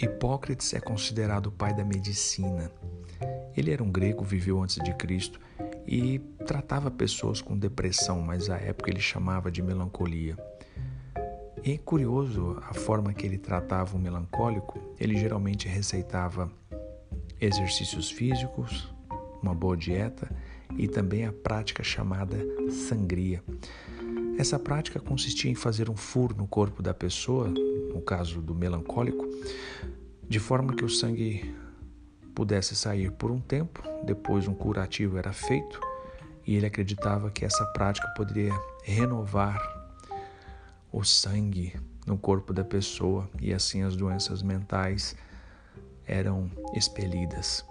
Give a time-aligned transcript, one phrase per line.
[0.00, 2.70] Hipócrates é considerado o pai da medicina.
[3.56, 5.40] Ele era um grego, viveu antes de Cristo
[5.84, 10.38] e tratava pessoas com depressão, mas à época ele chamava de melancolia.
[11.64, 16.48] E é curioso a forma que ele tratava o melancólico, ele geralmente receitava
[17.40, 18.94] exercícios físicos,
[19.42, 20.30] uma boa dieta
[20.76, 22.36] e também a prática chamada
[22.70, 23.42] sangria.
[24.38, 29.28] Essa prática consistia em fazer um furo no corpo da pessoa, no caso do melancólico,
[30.28, 31.52] de forma que o sangue
[32.36, 35.80] pudesse sair por um tempo, depois um curativo era feito
[36.46, 39.60] e ele acreditava que essa prática poderia renovar
[40.92, 41.74] o sangue
[42.06, 45.16] no corpo da pessoa e assim as doenças mentais
[46.06, 47.64] eram expelidas.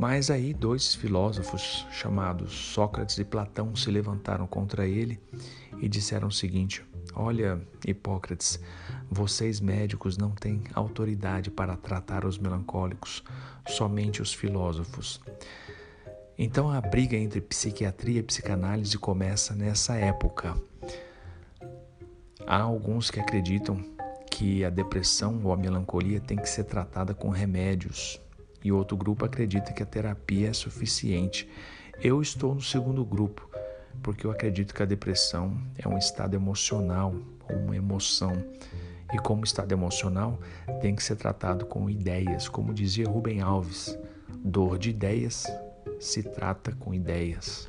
[0.00, 5.20] Mas aí dois filósofos chamados Sócrates e Platão se levantaram contra ele
[5.82, 6.82] e disseram o seguinte:
[7.14, 8.60] Olha, Hipócrates,
[9.10, 13.22] vocês médicos não têm autoridade para tratar os melancólicos,
[13.66, 15.20] somente os filósofos.
[16.38, 20.56] Então a briga entre psiquiatria e psicanálise começa nessa época.
[22.46, 23.84] Há alguns que acreditam
[24.30, 28.20] que a depressão ou a melancolia tem que ser tratada com remédios,
[28.64, 31.48] e outro grupo acredita que a terapia é suficiente.
[32.00, 33.48] Eu estou no segundo grupo,
[34.02, 37.14] porque eu acredito que a depressão é um estado emocional,
[37.50, 38.32] uma emoção.
[39.12, 40.38] E como estado emocional,
[40.80, 43.98] tem que ser tratado com ideias, como dizia Rubem Alves.
[44.44, 45.46] Dor de ideias
[46.00, 47.68] se trata com ideias.